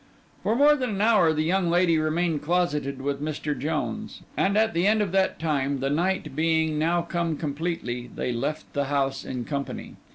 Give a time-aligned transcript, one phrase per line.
[0.41, 3.55] For more than an hour the young lady remained closeted with Mr.
[3.55, 8.33] Jones; and at the end of that time, the night being now come completely, they
[8.33, 9.97] left the house in company.